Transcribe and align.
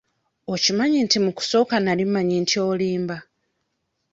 Okimanyi 0.53 0.97
nti 1.05 1.17
mu 1.23 1.31
kusooka 1.37 1.75
nali 1.79 2.03
mmanyi 2.07 2.35
nti 2.43 2.55
olimba? 2.69 3.17